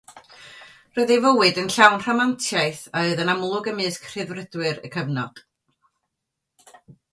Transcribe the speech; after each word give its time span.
Roedd 0.97 1.11
ei 1.15 1.19
fywyd 1.25 1.59
yn 1.63 1.69
llawn 1.73 1.97
rhamantiaeth 2.05 2.81
a 3.01 3.05
oedd 3.11 3.23
yn 3.27 3.31
amlwg 3.35 3.71
ymysg 3.73 4.09
rhyddfrydwyr 4.15 4.83
y 4.89 4.93
cyfnod. 4.99 5.45